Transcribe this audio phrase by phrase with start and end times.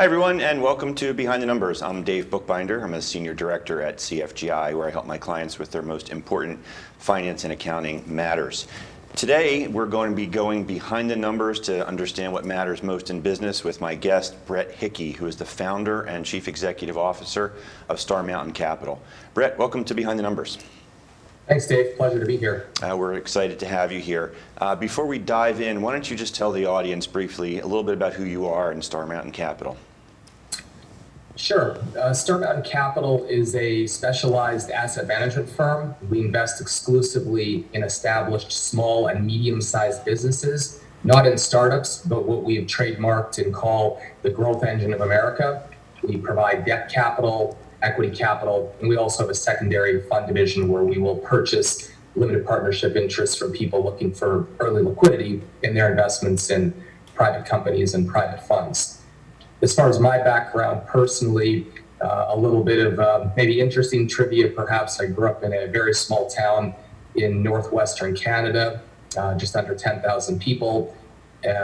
[0.00, 1.82] Hi, everyone, and welcome to Behind the Numbers.
[1.82, 2.82] I'm Dave Bookbinder.
[2.82, 6.58] I'm a senior director at CFGI, where I help my clients with their most important
[6.96, 8.66] finance and accounting matters.
[9.14, 13.20] Today, we're going to be going behind the numbers to understand what matters most in
[13.20, 17.52] business with my guest, Brett Hickey, who is the founder and chief executive officer
[17.90, 19.02] of Star Mountain Capital.
[19.34, 20.56] Brett, welcome to Behind the Numbers.
[21.46, 21.98] Thanks, Dave.
[21.98, 22.70] Pleasure to be here.
[22.80, 24.34] Uh, we're excited to have you here.
[24.56, 27.82] Uh, before we dive in, why don't you just tell the audience briefly a little
[27.82, 29.76] bit about who you are in Star Mountain Capital?
[31.40, 31.78] Sure.
[31.98, 35.94] Uh, Star Mountain Capital is a specialized asset management firm.
[36.10, 42.44] We invest exclusively in established small and medium sized businesses, not in startups, but what
[42.44, 45.66] we have trademarked and call the growth engine of America.
[46.02, 50.84] We provide debt capital, equity capital, and we also have a secondary fund division where
[50.84, 56.50] we will purchase limited partnership interests from people looking for early liquidity in their investments
[56.50, 56.74] in
[57.14, 58.99] private companies and private funds.
[59.62, 61.66] As far as my background personally,
[62.00, 65.00] uh, a little bit of uh, maybe interesting trivia perhaps.
[65.00, 66.74] I grew up in a very small town
[67.14, 68.82] in northwestern Canada,
[69.18, 70.96] uh, just under 10,000 people.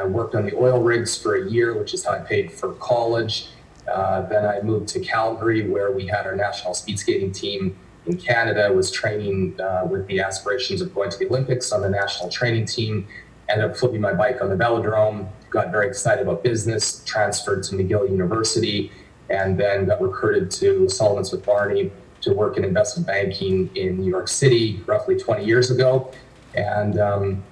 [0.07, 3.49] Worked on the oil rigs for a year, which is how I paid for college.
[3.91, 8.17] Uh, then I moved to Calgary, where we had our national speed skating team in
[8.17, 8.73] Canada.
[8.73, 12.67] Was training uh, with the aspirations of going to the Olympics on the national training
[12.67, 13.07] team.
[13.49, 15.29] Ended up flipping my bike on the velodrome.
[15.51, 17.03] Got very excited about business.
[17.05, 18.93] Transferred to McGill University,
[19.31, 21.91] and then got recruited to Salomon Smith Barney
[22.23, 26.13] to work in investment banking in New York City roughly 20 years ago.
[26.55, 27.45] And um,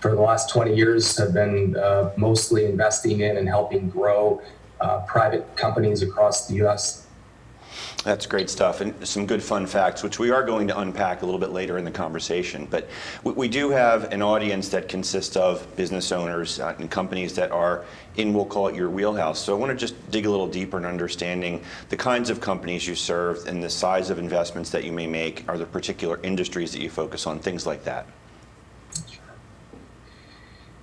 [0.00, 4.42] for the last 20 years, have been uh, mostly investing in and helping grow
[4.80, 7.07] uh, private companies across the U.S.
[8.04, 11.24] That's great stuff, and some good fun facts, which we are going to unpack a
[11.24, 12.68] little bit later in the conversation.
[12.70, 12.88] But
[13.24, 17.84] we do have an audience that consists of business owners uh, and companies that are
[18.16, 19.40] in, we'll call it your wheelhouse.
[19.40, 22.86] So I want to just dig a little deeper in understanding the kinds of companies
[22.86, 25.44] you serve and the size of investments that you may make.
[25.48, 28.06] Are there particular industries that you focus on, things like that?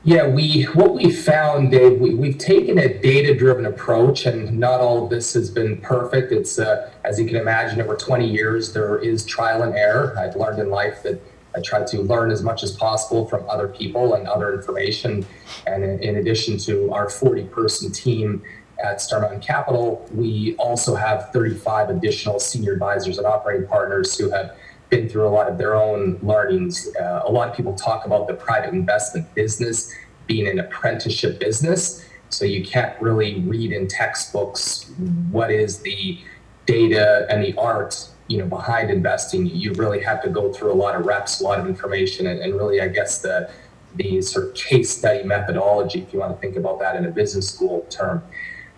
[0.07, 5.03] Yeah, we what we found, Dave, we, we've taken a data-driven approach, and not all
[5.03, 6.31] of this has been perfect.
[6.31, 10.15] It's uh, as you can imagine, over 20 years, there is trial and error.
[10.19, 11.19] I've learned in life that
[11.55, 15.25] I try to learn as much as possible from other people and other information.
[15.65, 18.43] And in, in addition to our 40-person team
[18.83, 24.29] at Star Mountain Capital, we also have 35 additional senior advisors and operating partners who
[24.29, 24.55] have
[24.89, 26.89] been through a lot of their own learnings.
[26.99, 29.93] Uh, a lot of people talk about the private investment business
[30.27, 32.05] being an apprenticeship business.
[32.29, 34.91] So you can't really read in textbooks
[35.31, 36.19] what is the
[36.65, 39.45] data and the art you know behind investing.
[39.45, 42.39] You really have to go through a lot of reps, a lot of information, and,
[42.39, 43.49] and really, I guess the
[43.95, 47.11] the sort of case study methodology, if you want to think about that in a
[47.11, 48.21] business school term.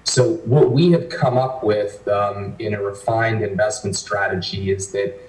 [0.03, 5.19] So what we have come up with um, in a refined investment strategy is that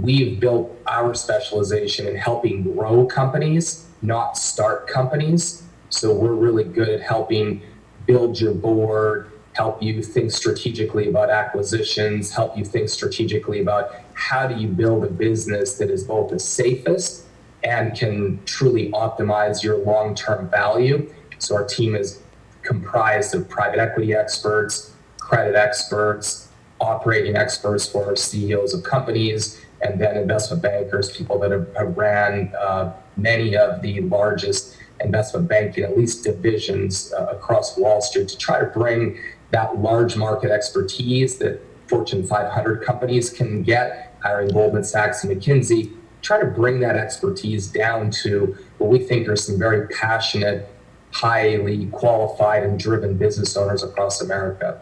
[0.00, 5.62] we've built our specialization in helping grow companies, not start companies.
[5.90, 7.62] So we're really good at helping
[8.06, 14.46] build your board, help you think strategically about acquisitions, help you think strategically about how
[14.46, 17.24] do you build a business that is both the safest
[17.64, 21.12] and can truly optimize your long-term value.
[21.38, 22.22] So our team is
[22.62, 26.48] comprised of private equity experts, credit experts,
[26.80, 32.92] operating experts for CEOs of companies, and then investment bankers, people that have, ran uh,
[33.16, 38.58] many of the largest investment banking, at least divisions uh, across Wall Street, to try
[38.58, 39.18] to bring
[39.50, 45.92] that large market expertise that Fortune 500 companies can get, hiring Goldman Sachs and McKinsey,
[46.22, 50.68] try to bring that expertise down to what we think are some very passionate,
[51.12, 54.80] highly qualified, and driven business owners across America.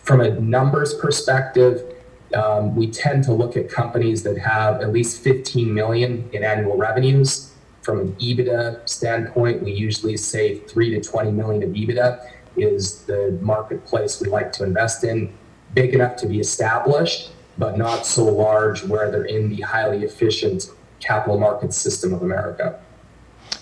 [0.00, 1.95] From a numbers perspective,
[2.34, 6.76] um, we tend to look at companies that have at least 15 million in annual
[6.76, 7.52] revenues.
[7.82, 13.38] From an EBITDA standpoint, we usually say 3 to 20 million of EBITDA is the
[13.42, 15.32] marketplace we like to invest in.
[15.74, 20.70] Big enough to be established, but not so large where they're in the highly efficient
[21.00, 22.80] capital market system of America.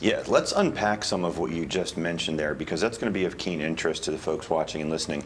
[0.00, 3.24] Yeah, let's unpack some of what you just mentioned there because that's going to be
[3.24, 5.24] of keen interest to the folks watching and listening.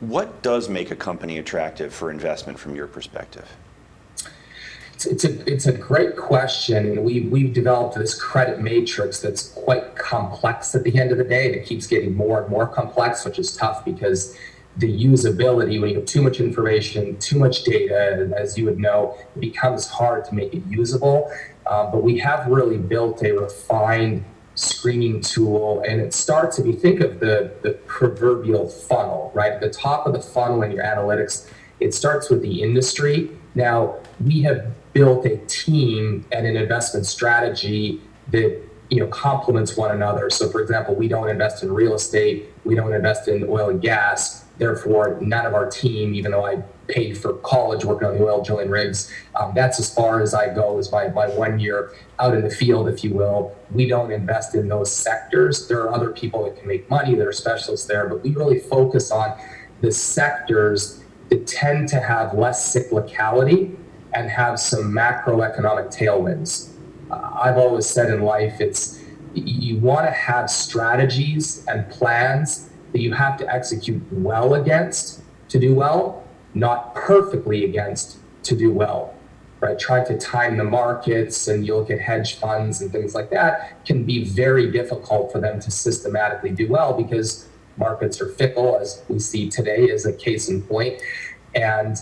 [0.00, 3.48] What does make a company attractive for investment from your perspective?
[4.94, 7.02] It's, it's, a, it's a great question.
[7.02, 11.52] We, we've developed this credit matrix that's quite complex at the end of the day.
[11.52, 14.36] It keeps getting more and more complex, which is tough because
[14.76, 19.16] the usability, when you have too much information, too much data, as you would know,
[19.34, 21.30] it becomes hard to make it usable.
[21.66, 24.24] Uh, but we have really built a refined
[24.58, 25.82] screening tool.
[25.86, 29.52] And it starts, if you think of the, the proverbial funnel, right?
[29.52, 31.48] At the top of the funnel in your analytics,
[31.80, 33.30] it starts with the industry.
[33.54, 38.00] Now, we have built a team and an investment strategy
[38.32, 38.60] that
[38.90, 40.30] you know complements one another.
[40.30, 43.80] So, for example, we don't invest in real estate, we don't invest in oil and
[43.80, 44.44] gas.
[44.58, 48.42] Therefore, none of our team, even though I paid for college working on the oil
[48.42, 52.34] drilling rigs, um, that's as far as I go as my, my one year out
[52.34, 53.56] in the field, if you will.
[53.70, 55.68] We don't invest in those sectors.
[55.68, 58.58] There are other people that can make money that are specialists there, but we really
[58.58, 59.38] focus on
[59.80, 63.76] the sectors that tend to have less cyclicality
[64.14, 66.70] and have some macroeconomic tailwinds.
[67.10, 68.98] Uh, I've always said in life, it's
[69.34, 75.58] you want to have strategies and plans that you have to execute well against to
[75.58, 76.24] do well,
[76.54, 79.14] not perfectly against to do well.
[79.60, 79.78] Right?
[79.78, 83.84] Trying to time the markets and you look at hedge funds and things like that
[83.84, 89.02] can be very difficult for them to systematically do well because markets are fickle, as
[89.08, 91.00] we see today, is a case in point.
[91.54, 91.96] And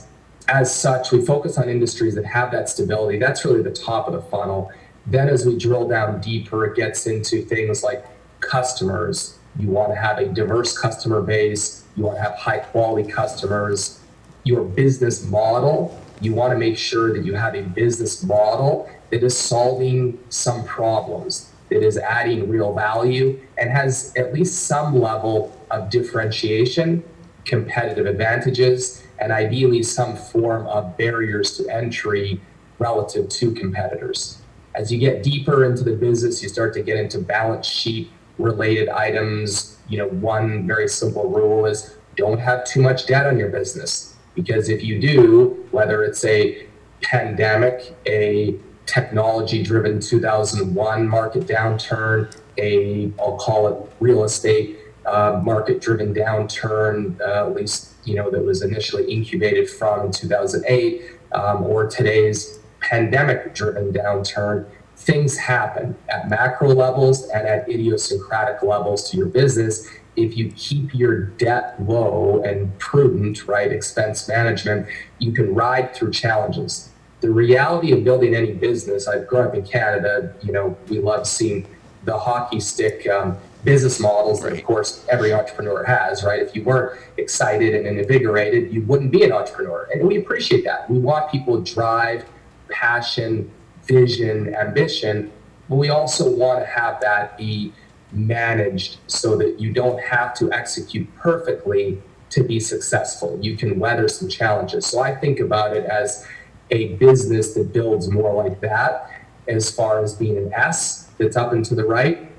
[0.49, 3.19] as such, we focus on industries that have that stability.
[3.19, 4.71] That's really the top of the funnel.
[5.07, 8.05] Then, as we drill down deeper, it gets into things like
[8.41, 9.39] customers.
[9.59, 14.01] You want to have a diverse customer base, you want to have high quality customers.
[14.45, 19.23] Your business model, you want to make sure that you have a business model that
[19.23, 25.59] is solving some problems, that is adding real value, and has at least some level
[25.71, 27.03] of differentiation,
[27.45, 32.41] competitive advantages, and ideally some form of barriers to entry
[32.79, 34.43] relative to competitors.
[34.75, 38.89] As you get deeper into the business, you start to get into balance sheet related
[38.89, 39.79] items.
[39.89, 44.15] You know, one very simple rule is don't have too much debt on your business.
[44.35, 46.67] Because if you do, whether it's a
[47.03, 55.81] pandemic, a technology driven 2001 market downturn, a, I'll call it real estate uh, market
[55.81, 61.03] driven downturn, uh, at least you know that was initially incubated from 2008,
[61.33, 64.67] um, or today's pandemic-driven downturn,
[64.97, 69.89] things happen at macro levels and at idiosyncratic levels to your business.
[70.17, 74.89] If you keep your debt low and prudent, right, expense management,
[75.19, 76.91] you can ride through challenges.
[77.21, 81.27] The reality of building any business, I've grown up in Canada, you know, we love
[81.27, 81.67] seeing
[82.05, 86.41] the hockey stick um, business models that, of course, every entrepreneur has, right?
[86.41, 89.89] If you weren't excited and invigorated, you wouldn't be an entrepreneur.
[89.93, 90.89] And we appreciate that.
[90.89, 92.25] We want people to drive,
[92.69, 93.51] passion,
[93.87, 95.33] vision, ambition,
[95.69, 97.73] but we also want to have that be
[98.13, 102.01] managed so that you don't have to execute perfectly
[102.31, 103.39] to be successful.
[103.41, 104.87] You can weather some challenges.
[104.87, 106.27] So I think about it as
[106.71, 109.11] a business that builds more like that
[109.49, 112.31] as far as being an S that's up and to the right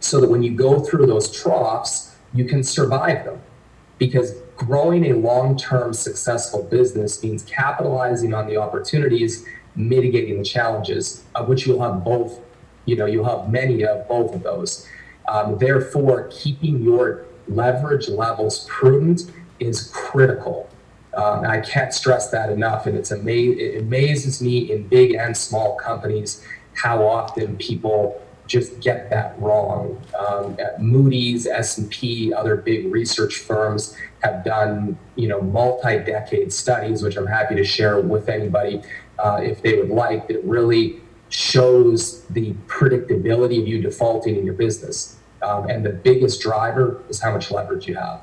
[0.00, 3.40] so that when you go through those troughs, you can survive them.
[3.98, 9.46] Because growing a long term successful business means capitalizing on the opportunities,
[9.76, 12.40] mitigating the challenges, of which you'll have both,
[12.84, 14.86] you know, you'll have many of both of those.
[15.28, 20.68] Um, therefore, keeping your leverage levels prudent is critical.
[21.14, 22.86] Um, I can't stress that enough.
[22.86, 28.80] And it's ama- it amazes me in big and small companies how often people just
[28.80, 29.96] get that wrong.
[30.18, 37.28] Um, Moody's, S&P, other big research firms have done, you know, multi-decade studies, which I'm
[37.28, 38.82] happy to share with anybody
[39.20, 44.54] uh, if they would like, that really shows the predictability of you defaulting in your
[44.54, 45.16] business.
[45.42, 48.20] Um, and the biggest driver is how much leverage you have.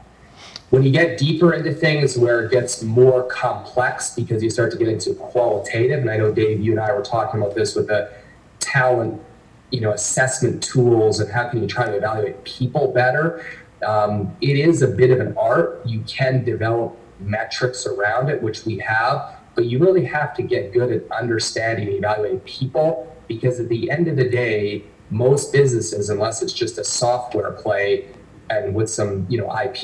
[0.71, 4.77] When you get deeper into things where it gets more complex because you start to
[4.77, 7.87] get into qualitative, and I know Dave, you and I were talking about this with
[7.87, 8.11] the
[8.59, 9.21] talent
[9.71, 13.45] you know assessment tools and how can you try to evaluate people better.
[13.85, 15.81] Um, it is a bit of an art.
[15.85, 20.71] You can develop metrics around it which we have but you really have to get
[20.71, 26.11] good at understanding and evaluating people because at the end of the day most businesses
[26.11, 28.07] unless it's just a software play
[28.51, 29.83] and with some you know ip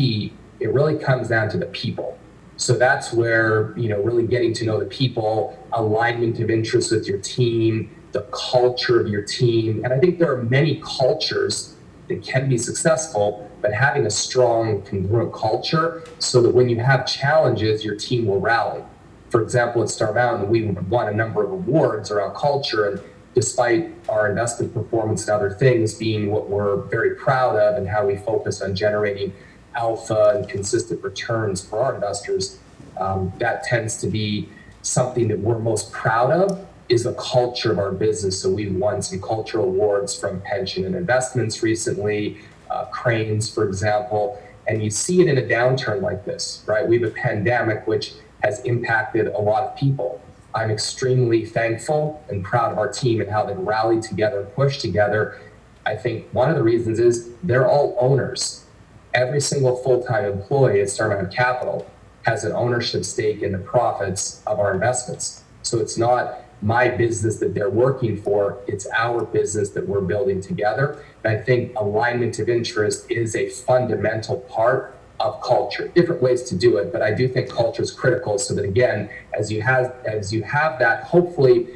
[0.63, 2.17] it really comes down to the people.
[2.55, 7.07] So that's where you know really getting to know the people alignment of interests with
[7.07, 9.84] your team the culture of your team.
[9.84, 11.75] And I think there are many cultures
[12.08, 17.05] that can be successful, but having a strong, congruent culture so that when you have
[17.05, 18.84] challenges, your team will rally.
[19.29, 23.01] For example, at Star Mountain, we won a number of awards around culture, and
[23.34, 28.05] despite our investment performance and other things being what we're very proud of and how
[28.05, 29.34] we focus on generating
[29.75, 32.60] alpha and consistent returns for our investors,
[33.00, 34.48] um, that tends to be
[34.84, 38.41] something that we're most proud of is the culture of our business.
[38.41, 44.41] So we've won some cultural awards from pension and investments recently, uh, Crain's, for example.
[44.67, 46.87] And you see it in a downturn like this, right?
[46.87, 48.13] We have a pandemic which
[48.43, 50.21] has impacted a lot of people.
[50.55, 54.81] I'm extremely thankful and proud of our team and how they've rallied together and pushed
[54.81, 55.39] together.
[55.85, 58.65] I think one of the reasons is they're all owners.
[59.13, 61.89] Every single full time employee at Star Mountain Capital
[62.23, 65.43] has an ownership stake in the profits of our investments.
[65.61, 70.39] So it's not my business that they're working for, it's our business that we're building
[70.39, 71.03] together.
[71.24, 75.89] And I think alignment of interest is a fundamental part of culture.
[75.89, 79.10] Different ways to do it, but I do think culture is critical so that again,
[79.38, 81.67] as you have as you have that hopefully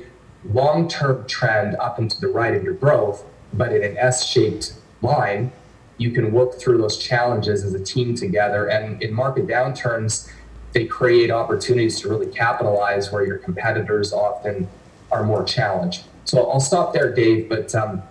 [0.45, 5.51] long-term trend up and to the right of your growth, but in an S-shaped line,
[5.97, 8.67] you can work through those challenges as a team together.
[8.67, 10.31] And in market downturns,
[10.73, 14.67] they create opportunities to really capitalize where your competitors often
[15.11, 16.03] are more challenged.
[16.25, 17.49] So I'll stop there, Dave.
[17.49, 18.03] But um,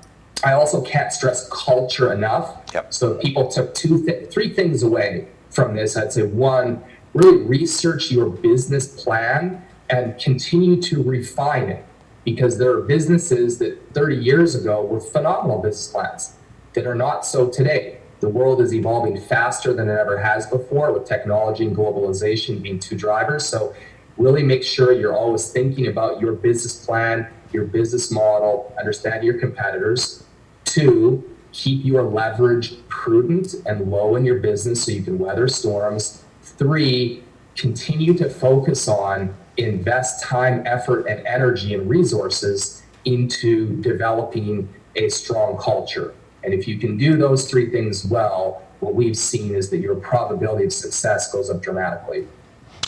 [0.44, 2.56] I also can't stress culture enough.
[2.74, 2.92] Yep.
[2.92, 5.96] So people took two, th- three things away from this.
[5.96, 6.82] I'd say one,
[7.14, 11.84] really research your business plan and continue to refine it
[12.24, 16.34] because there are businesses that 30 years ago were phenomenal business plans
[16.74, 17.98] that are not so today.
[18.20, 22.78] The world is evolving faster than it ever has before, with technology and globalization being
[22.78, 23.46] two drivers.
[23.46, 23.74] So,
[24.16, 29.38] really make sure you're always thinking about your business plan, your business model, understand your
[29.38, 30.24] competitors.
[30.64, 36.24] Two, keep your leverage prudent and low in your business so you can weather storms.
[36.42, 37.22] Three,
[37.56, 45.56] continue to focus on invest time, effort, and energy and resources into developing a strong
[45.58, 46.14] culture.
[46.46, 49.96] And if you can do those three things well, what we've seen is that your
[49.96, 52.28] probability of success goes up dramatically.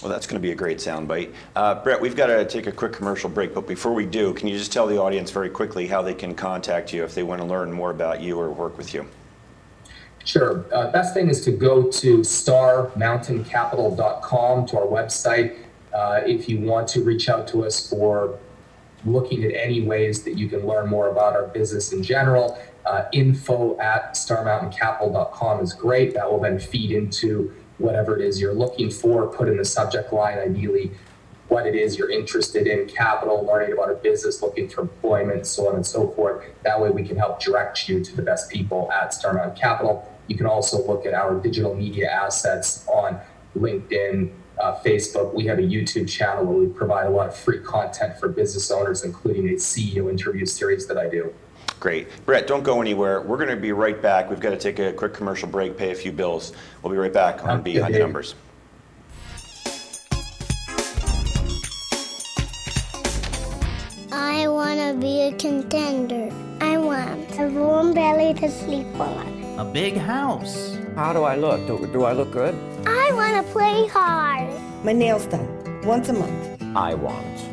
[0.01, 1.33] Well, that's going to be a great soundbite.
[1.57, 4.47] Uh, Brett, we've got to take a quick commercial break, but before we do, can
[4.47, 7.41] you just tell the audience very quickly how they can contact you if they want
[7.41, 9.05] to learn more about you or work with you?
[10.25, 10.65] Sure.
[10.73, 15.57] Uh, best thing is to go to starmountaincapital.com to our website.
[15.93, 18.39] Uh, if you want to reach out to us for
[19.05, 23.05] looking at any ways that you can learn more about our business in general, uh,
[23.13, 26.15] info at starmountaincapital.com is great.
[26.15, 30.13] That will then feed into whatever it is you're looking for, put in the subject
[30.13, 30.93] line, ideally,
[31.49, 35.69] what it is you're interested in, capital, learning about a business, looking for employment, so
[35.69, 36.45] on and so forth.
[36.63, 40.07] That way we can help direct you to the best people at Star Mountain Capital.
[40.27, 43.19] You can also look at our digital media assets on
[43.57, 44.31] LinkedIn,
[44.61, 45.35] uh, Facebook.
[45.35, 48.71] We have a YouTube channel where we provide a lot of free content for business
[48.71, 51.33] owners, including a CEO interview series that I do.
[51.81, 52.09] Great.
[52.27, 53.23] Brett, don't go anywhere.
[53.23, 54.29] We're going to be right back.
[54.31, 56.53] We've got to take a quick commercial break, pay a few bills.
[56.83, 58.35] We'll be right back on Behind the Numbers.
[64.11, 66.35] I want to be a contender.
[66.61, 69.39] I want a warm belly to sleep on.
[69.59, 70.77] A big house.
[70.97, 71.65] How do I look?
[71.67, 72.55] Do, do I look good?
[72.87, 74.49] I want to play hard.
[74.85, 75.49] My nails done
[75.85, 76.63] once a month.
[76.77, 77.48] I want.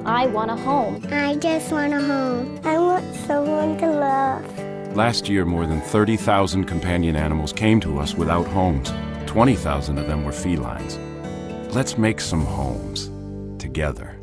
[0.00, 0.06] want.
[0.06, 1.06] I want a home.
[1.10, 2.60] I just want a home.
[2.64, 4.96] I want someone to love.
[4.96, 8.92] Last year, more than 30,000 companion animals came to us without homes.
[9.26, 10.98] 20,000 of them were felines.
[11.74, 13.10] Let's make some homes
[13.58, 14.18] together.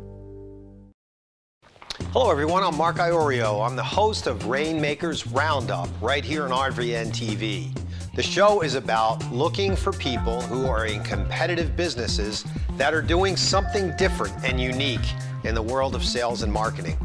[2.12, 2.62] Hello, everyone.
[2.62, 3.64] I'm Mark Iorio.
[3.64, 7.70] I'm the host of Rainmakers Roundup right here on RVN TV.
[8.12, 13.36] The show is about looking for people who are in competitive businesses that are doing
[13.36, 15.14] something different and unique
[15.44, 16.98] in the world of sales and marketing.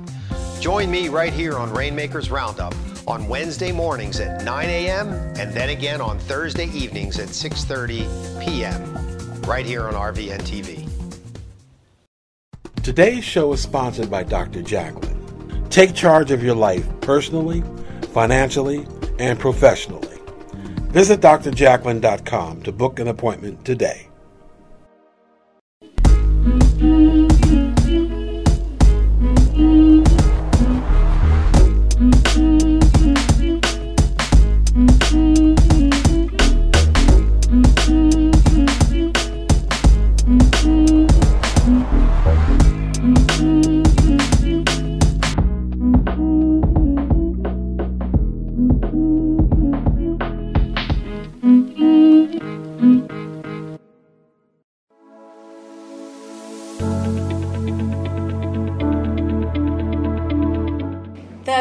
[0.59, 2.73] Join me right here on Rainmakers Roundup
[3.05, 5.09] on Wednesday mornings at 9 a.m.
[5.37, 9.41] and then again on Thursday evenings at 6:30 p.m.
[9.43, 10.89] right here on RVN TV.
[12.81, 14.63] Today's show is sponsored by Dr.
[14.63, 15.69] Jacqueline.
[15.69, 17.63] Take charge of your life personally,
[18.11, 18.87] financially,
[19.19, 20.04] and professionally.
[20.95, 24.07] Visit drjacqueline.com to book an appointment today.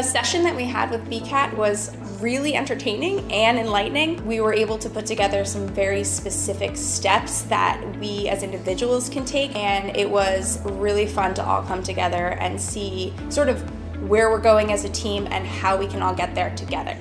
[0.04, 4.24] Session that we had with BCAT was really entertaining and enlightening.
[4.26, 9.24] We were able to put together some very specific steps that we as individuals can
[9.24, 13.62] take, and it was really fun to all come together and see sort of
[14.08, 16.96] where we're going as a team and how we can all get there together.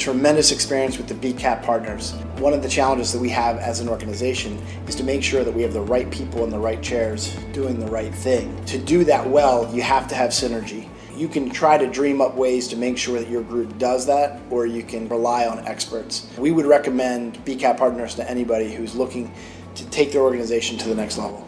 [0.00, 2.12] Tremendous experience with the BCAP partners.
[2.38, 4.56] One of the challenges that we have as an organization
[4.88, 7.78] is to make sure that we have the right people in the right chairs doing
[7.78, 8.64] the right thing.
[8.64, 10.88] To do that well, you have to have synergy.
[11.14, 14.40] You can try to dream up ways to make sure that your group does that,
[14.48, 16.26] or you can rely on experts.
[16.38, 19.30] We would recommend BCAP partners to anybody who's looking
[19.74, 21.46] to take their organization to the next level.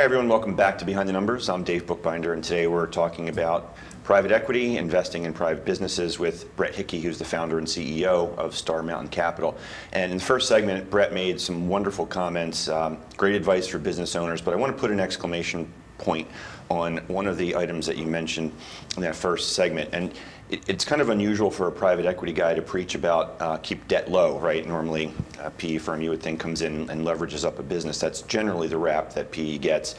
[0.00, 1.50] Hey everyone, welcome back to Behind the Numbers.
[1.50, 6.56] I'm Dave Bookbinder, and today we're talking about private equity, investing in private businesses with
[6.56, 9.58] Brett Hickey, who's the founder and CEO of Star Mountain Capital.
[9.92, 14.16] And in the first segment, Brett made some wonderful comments, um, great advice for business
[14.16, 16.26] owners, but I want to put an exclamation point
[16.68, 18.52] on one of the items that you mentioned
[18.96, 19.90] in that first segment.
[19.92, 20.12] And
[20.48, 23.86] it, it's kind of unusual for a private equity guy to preach about uh, keep
[23.88, 24.66] debt low, right?
[24.66, 27.98] Normally, a PE firm you would think comes in and leverages up a business.
[27.98, 29.94] That's generally the rap that PE gets.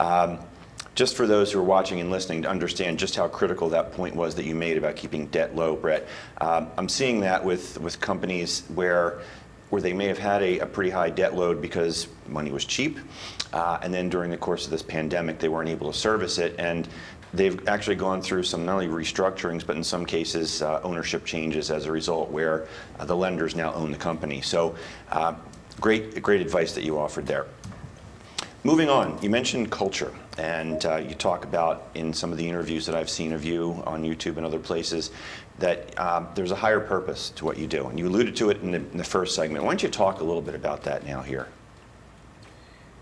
[0.00, 0.38] Um,
[0.94, 4.14] just for those who are watching and listening to understand just how critical that point
[4.14, 6.06] was that you made about keeping debt low, Brett.
[6.40, 9.20] Um, I'm seeing that with, with companies where
[9.74, 12.96] where they may have had a, a pretty high debt load because money was cheap,
[13.52, 16.54] uh, and then during the course of this pandemic, they weren't able to service it,
[16.60, 16.86] and
[17.32, 21.72] they've actually gone through some not only restructurings, but in some cases uh, ownership changes
[21.72, 22.68] as a result, where
[23.00, 24.40] uh, the lenders now own the company.
[24.40, 24.76] So,
[25.10, 25.34] uh,
[25.80, 27.46] great, great advice that you offered there.
[28.62, 32.86] Moving on, you mentioned culture, and uh, you talk about in some of the interviews
[32.86, 35.10] that I've seen of you on YouTube and other places
[35.58, 37.86] that um, there's a higher purpose to what you do.
[37.86, 39.64] And you alluded to it in the, in the, first segment.
[39.64, 41.48] Why don't you talk a little bit about that now here?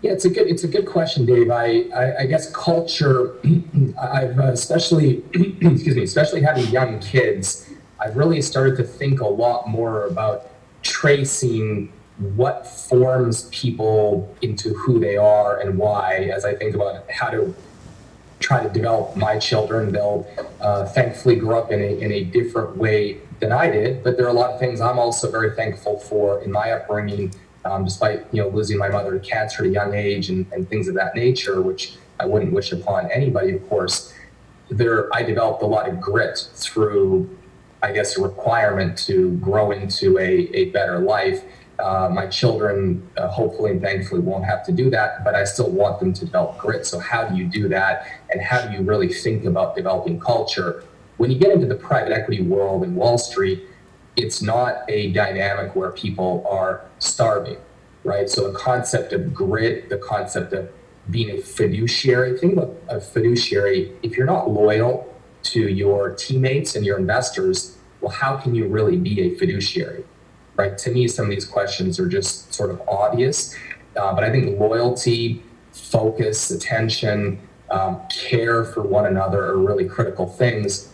[0.01, 1.49] Yeah, it's a good it's a good question, Dave.
[1.49, 3.37] I I, I guess culture.
[4.01, 7.69] I've uh, especially excuse me, especially having young kids.
[7.99, 10.49] I've really started to think a lot more about
[10.81, 17.29] tracing what forms people into who they are and why as I think about how
[17.29, 17.55] to
[18.43, 19.91] try to develop my children.
[19.91, 20.27] They'll
[20.59, 24.25] uh, thankfully grow up in a, in a different way than I did, but there
[24.25, 27.33] are a lot of things I'm also very thankful for in my upbringing,
[27.65, 30.69] um, despite you know losing my mother to cancer at a young age and, and
[30.69, 34.13] things of that nature, which I wouldn't wish upon anybody, of course.
[34.69, 37.29] There, I developed a lot of grit through,
[37.81, 41.43] I guess, a requirement to grow into a, a better life.
[41.83, 45.69] Uh, my children, uh, hopefully and thankfully, won't have to do that, but I still
[45.69, 46.85] want them to develop grit.
[46.85, 48.07] So, how do you do that?
[48.29, 50.85] And how do you really think about developing culture?
[51.17, 53.65] When you get into the private equity world in Wall Street,
[54.15, 57.57] it's not a dynamic where people are starving,
[58.05, 58.29] right?
[58.29, 60.71] So, the concept of grit, the concept of
[61.09, 63.91] being a fiduciary, think about a fiduciary.
[64.03, 65.13] If you're not loyal
[65.51, 70.05] to your teammates and your investors, well, how can you really be a fiduciary?
[70.55, 70.77] Right?
[70.77, 73.55] To me, some of these questions are just sort of obvious,
[73.95, 77.39] uh, but I think loyalty, focus, attention,
[77.69, 80.93] um, care for one another are really critical things.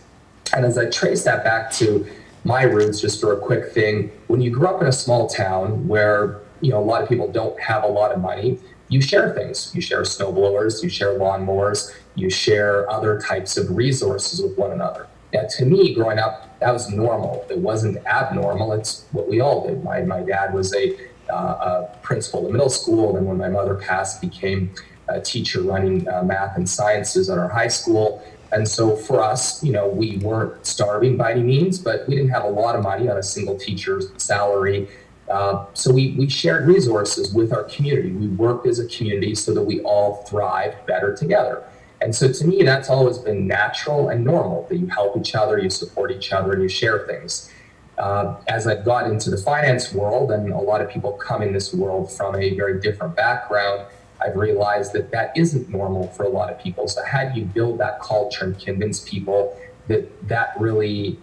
[0.54, 2.06] And as I trace that back to
[2.44, 5.86] my roots, just for a quick thing, when you grew up in a small town
[5.86, 9.32] where you know a lot of people don't have a lot of money, you share
[9.34, 9.72] things.
[9.74, 15.06] You share snowblowers, you share lawnmowers, you share other types of resources with one another.
[15.32, 17.44] Now, to me, growing up, that was normal.
[17.50, 18.72] It wasn't abnormal.
[18.72, 19.82] It's what we all did.
[19.82, 20.96] My, my dad was a,
[21.30, 24.70] uh, a principal in middle school, and when my mother passed, became
[25.08, 28.22] a teacher running uh, math and sciences at our high school.
[28.52, 32.30] And so for us, you know, we weren't starving by any means, but we didn't
[32.30, 34.88] have a lot of money on a single teacher's salary.
[35.28, 38.10] Uh, so we, we shared resources with our community.
[38.10, 41.64] We worked as a community so that we all thrived better together.
[42.00, 45.58] And so to me, that's always been natural and normal that you help each other,
[45.58, 47.50] you support each other, and you share things.
[47.98, 51.52] Uh, as I've got into the finance world, and a lot of people come in
[51.52, 53.86] this world from a very different background,
[54.22, 56.88] I've realized that that isn't normal for a lot of people.
[56.88, 59.58] So, how do you build that culture and convince people
[59.88, 61.18] that that really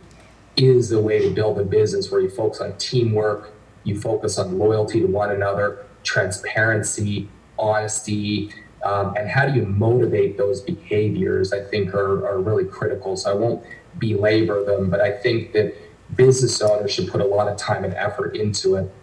[0.56, 4.58] is the way to build a business where you focus on teamwork, you focus on
[4.58, 8.52] loyalty to one another, transparency, honesty,
[8.84, 13.18] um, and how do you motivate those behaviors, I think are, are really critical.
[13.18, 13.64] So I won't
[13.98, 15.76] belabor them, but I think that
[16.16, 18.94] business owners should put a lot of time and effort into it.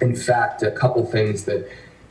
[0.00, 1.68] In fact, a couple things that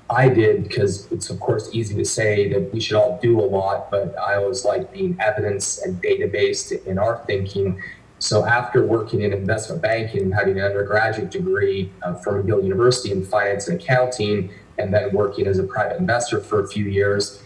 [0.10, 3.48] I did, because it's of course easy to say that we should all do a
[3.48, 7.82] lot, but I always like being evidence and data based in our thinking,
[8.22, 13.12] So after working in investment banking and having an undergraduate degree uh, from McGill University
[13.12, 17.44] in finance and accounting, and then working as a private investor for a few years,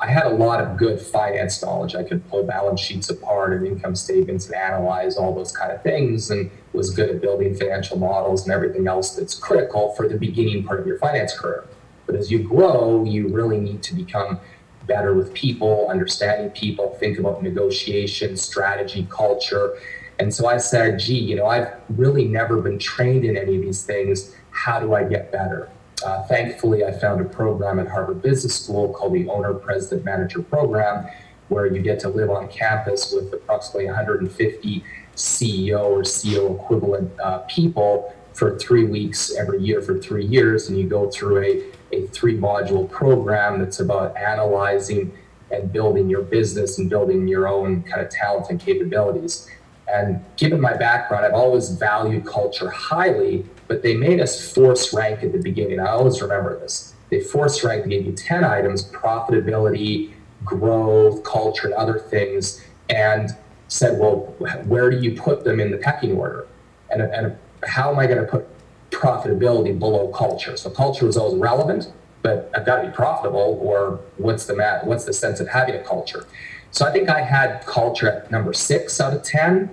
[0.00, 1.94] I had a lot of good finance knowledge.
[1.94, 5.82] I could pull balance sheets apart and income statements and analyze all those kind of
[5.82, 10.16] things, and was good at building financial models and everything else that's critical for the
[10.16, 11.66] beginning part of your finance career.
[12.06, 14.40] But as you grow, you really need to become
[14.86, 19.76] better with people, understanding people, think about negotiation, strategy, culture.
[20.18, 23.62] And so I said, gee, you know, I've really never been trained in any of
[23.62, 24.34] these things.
[24.50, 25.68] How do I get better?
[26.04, 30.42] Uh, thankfully, I found a program at Harvard Business School called the Owner President Manager
[30.42, 31.08] Program,
[31.48, 34.84] where you get to live on campus with approximately 150
[35.16, 40.68] CEO or CEO equivalent uh, people for three weeks every year for three years.
[40.68, 45.12] And you go through a, a three module program that's about analyzing
[45.50, 49.48] and building your business and building your own kind of talent and capabilities.
[49.92, 55.22] And given my background, I've always valued culture highly, but they made us force rank
[55.22, 55.78] at the beginning.
[55.78, 56.92] I always remember this.
[57.08, 60.12] They force ranked, they gave you 10 items profitability,
[60.44, 63.30] growth, culture, and other things, and
[63.68, 64.34] said, well,
[64.66, 66.48] where do you put them in the pecking order?
[66.90, 68.48] And, and how am I going to put
[68.90, 70.56] profitability below culture?
[70.56, 74.84] So culture is always relevant, but I've got to be profitable, or what's the mat,
[74.84, 76.26] what's the sense of having a culture?
[76.72, 79.70] So I think I had culture at number six out of 10.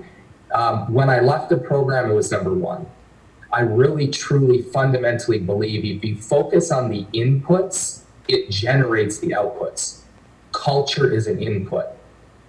[0.53, 2.85] Um, when I left the program, it was number one.
[3.51, 10.01] I really, truly, fundamentally believe if you focus on the inputs, it generates the outputs.
[10.51, 11.85] Culture is an input,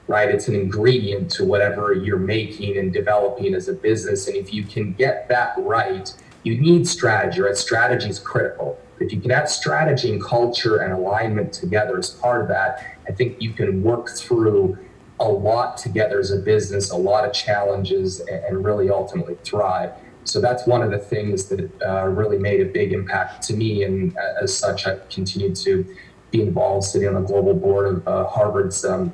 [0.09, 0.29] right?
[0.29, 4.27] It's an ingredient to whatever you're making and developing as a business.
[4.27, 7.57] And if you can get that right, you need strategy, right?
[7.57, 8.79] Strategy is critical.
[8.99, 13.13] If you can have strategy and culture and alignment together as part of that, I
[13.13, 14.77] think you can work through
[15.21, 19.93] a lot together as a business, a lot of challenges, and really ultimately thrive.
[20.29, 23.83] So that's one of the things that uh, really made a big impact to me.
[23.83, 25.85] And uh, as such, I've continued to
[26.31, 29.13] be involved, sitting on the global board of uh, Harvard's um,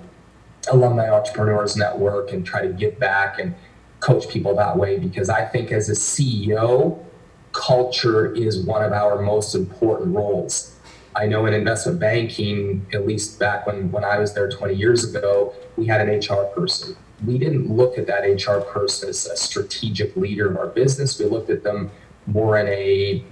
[0.72, 3.54] Alumni Entrepreneurs Network, and try to give back and
[4.00, 4.98] coach people that way.
[4.98, 7.04] Because I think as a CEO,
[7.52, 10.76] culture is one of our most important roles.
[11.14, 15.04] I know in investment banking, at least back when, when I was there 20 years
[15.04, 16.96] ago, we had an HR person.
[17.26, 21.18] We didn't look at that HR person as a strategic leader of our business.
[21.18, 21.90] We looked at them
[22.26, 23.24] more in a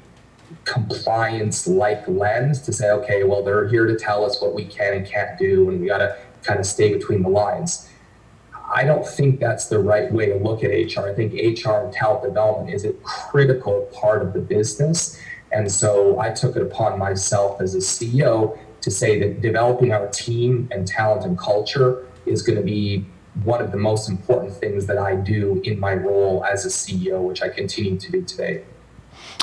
[0.64, 4.94] compliance like lens to say, okay, well, they're here to tell us what we can
[4.94, 7.88] and can't do, and we got to kind of stay between the lines.
[8.74, 11.08] I don't think that's the right way to look at HR.
[11.08, 15.20] I think HR and talent development is a critical part of the business.
[15.52, 20.08] And so I took it upon myself as a CEO to say that developing our
[20.08, 23.04] team and talent and culture is going to be
[23.44, 27.22] one of the most important things that I do in my role as a CEO,
[27.22, 28.64] which I continue to do today.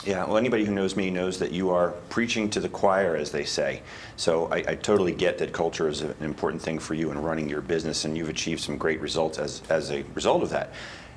[0.06, 3.32] Yeah, well, anybody who knows me knows that you are preaching to the choir, as
[3.32, 3.82] they say.
[4.16, 7.50] So I, I, totally get that culture is an important thing for you in running
[7.50, 10.72] your business, and you've achieved some great results as, as a result of that.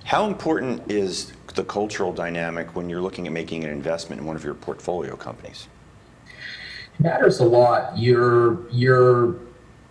[0.04, 4.35] How important is the cultural dynamic when you're looking at making an investment in one
[4.35, 5.68] of your portfolio companies?
[6.26, 7.96] It matters a lot.
[7.96, 9.37] You're, you're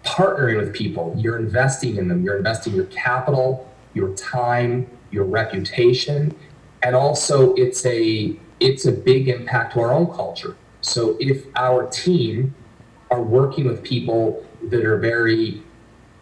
[0.03, 6.35] partnering with people, you're investing in them, you're investing your capital, your time, your reputation,
[6.81, 10.55] and also it's a it's a big impact to our own culture.
[10.81, 12.53] So if our team
[13.09, 15.63] are working with people that are very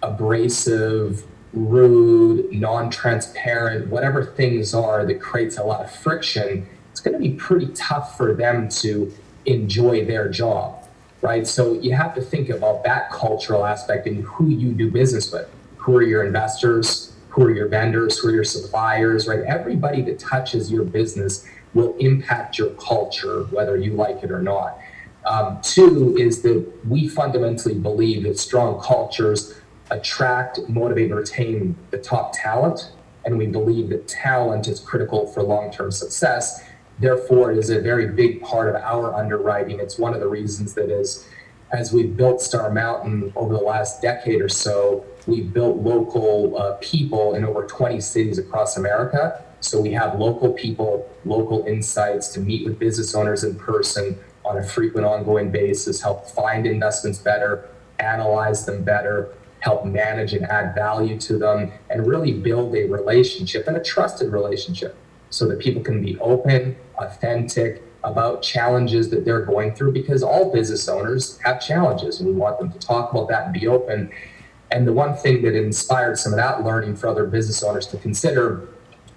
[0.01, 7.19] abrasive, rude, non-transparent, whatever things are that creates a lot of friction, it's going to
[7.19, 9.13] be pretty tough for them to
[9.45, 10.78] enjoy their job,
[11.21, 11.45] right?
[11.45, 15.49] So you have to think about that cultural aspect and who you do business with.
[15.77, 17.13] Who are your investors?
[17.29, 18.17] Who are your vendors?
[18.19, 19.41] Who are your suppliers, right?
[19.41, 24.77] Everybody that touches your business will impact your culture, whether you like it or not.
[25.25, 29.59] Um, two is that we fundamentally believe that strong cultures
[29.91, 32.91] attract, motivate, and retain the top talent.
[33.25, 36.63] And we believe that talent is critical for long term success.
[36.99, 39.79] Therefore, it is a very big part of our underwriting.
[39.79, 41.27] It's one of the reasons that is,
[41.71, 46.73] as we've built Star Mountain over the last decade or so, we've built local uh,
[46.81, 52.39] people in over 20 cities across America so we have local people, local insights to
[52.39, 57.69] meet with business owners in person on a frequent, ongoing basis, help find investments better,
[57.99, 63.67] analyze them better, help manage and add value to them, and really build a relationship
[63.67, 64.95] and a trusted relationship
[65.29, 70.51] so that people can be open, authentic about challenges that they're going through because all
[70.53, 74.09] business owners have challenges and we want them to talk about that and be open
[74.71, 77.97] And the one thing that inspired some of that learning for other business owners to
[77.97, 78.67] consider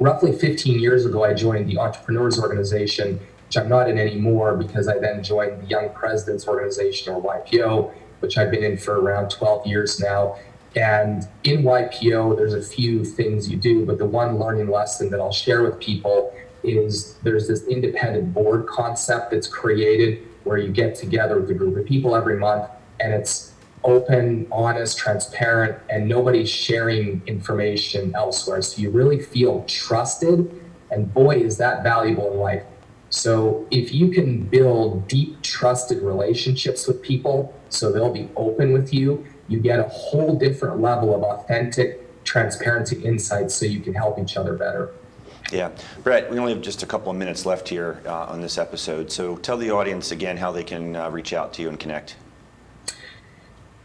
[0.00, 4.88] roughly 15 years ago, I joined the Entrepreneurs Organization, which I'm not in anymore because
[4.88, 9.30] I then joined the Young Presidents Organization or YPO, which I've been in for around
[9.30, 10.36] 12 years now.
[10.74, 15.20] And in YPO, there's a few things you do, but the one learning lesson that
[15.20, 20.94] I'll share with people is there's this independent board concept that's created where you get
[20.94, 22.68] together with a group of people every month
[23.00, 23.52] and it's
[23.84, 28.62] open, honest, transparent, and nobody's sharing information elsewhere.
[28.62, 30.60] So you really feel trusted.
[30.90, 32.62] And boy, is that valuable in life.
[33.10, 38.94] So if you can build deep, trusted relationships with people so they'll be open with
[38.94, 44.18] you, you get a whole different level of authentic transparency insights so you can help
[44.18, 44.90] each other better.
[45.52, 45.70] Yeah.
[46.02, 49.12] Brett, we only have just a couple of minutes left here uh, on this episode.
[49.12, 52.16] So tell the audience again how they can uh, reach out to you and connect.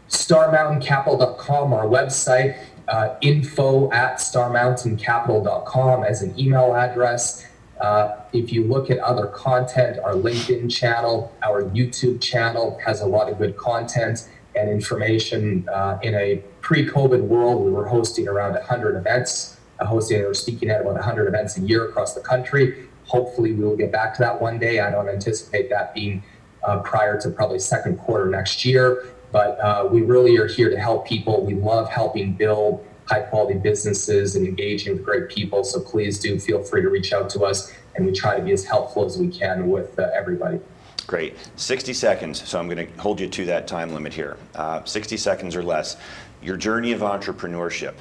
[0.08, 7.46] StarMountainCapital.com, our website, uh, info at StarMountainCapital.com as an email address.
[7.80, 13.06] Uh, if you look at other content, our LinkedIn channel, our YouTube channel has a
[13.06, 15.68] lot of good content and information.
[15.68, 20.80] Uh, in a pre-COVID world, we were hosting around 100 events, hosting or speaking at
[20.80, 22.88] about 100 events a year across the country.
[23.04, 24.80] Hopefully, we will get back to that one day.
[24.80, 26.22] I don't anticipate that being
[26.62, 29.06] uh, prior to probably second quarter next year.
[29.30, 31.44] But uh, we really are here to help people.
[31.44, 35.64] We love helping build high quality businesses and engaging with great people.
[35.64, 38.52] So please do feel free to reach out to us, and we try to be
[38.52, 40.60] as helpful as we can with uh, everybody.
[41.06, 41.36] Great.
[41.56, 42.46] 60 seconds.
[42.46, 44.36] So I'm going to hold you to that time limit here.
[44.54, 45.96] Uh, 60 seconds or less.
[46.42, 47.94] Your journey of entrepreneurship.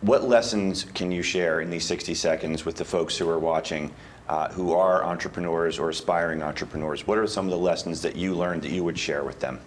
[0.00, 3.92] What lessons can you share in these 60 seconds with the folks who are watching
[4.28, 7.06] uh, who are entrepreneurs or aspiring entrepreneurs?
[7.06, 9.60] What are some of the lessons that you learned that you would share with them?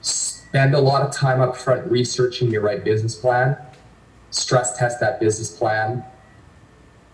[0.00, 3.56] Spend a lot of time up front researching your right business plan,
[4.30, 6.02] stress test that business plan,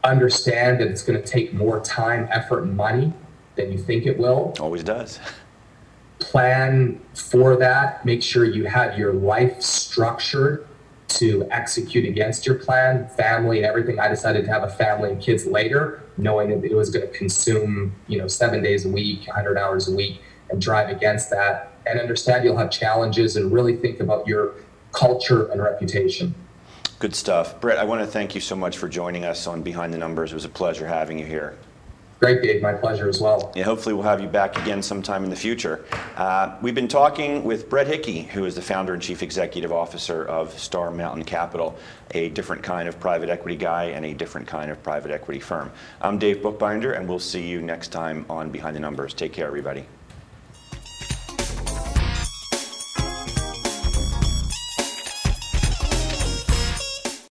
[0.02, 3.12] understand that it's going to take more time, effort, and money
[3.56, 4.54] than you think it will.
[4.60, 5.18] Always does.
[6.20, 8.04] Plan for that.
[8.04, 10.66] Make sure you have your life structured
[11.10, 13.98] to execute against your plan, family and everything.
[13.98, 17.12] I decided to have a family and kids later, knowing that it was going to
[17.12, 21.72] consume, you know, seven days a week, 100 hours a week, and drive against that.
[21.86, 24.54] And understand you'll have challenges and really think about your
[24.92, 26.34] culture and reputation.
[26.98, 27.60] Good stuff.
[27.60, 30.32] Brett, I want to thank you so much for joining us on Behind the Numbers.
[30.32, 31.56] It was a pleasure having you here.
[32.20, 32.60] Great, Dave.
[32.60, 33.50] My pleasure as well.
[33.56, 35.86] Yeah, hopefully we'll have you back again sometime in the future.
[36.16, 40.26] Uh, we've been talking with Brett Hickey, who is the founder and chief executive officer
[40.26, 41.74] of Star Mountain Capital,
[42.10, 45.72] a different kind of private equity guy and a different kind of private equity firm.
[46.02, 49.14] I'm Dave Bookbinder, and we'll see you next time on Behind the Numbers.
[49.14, 49.86] Take care, everybody.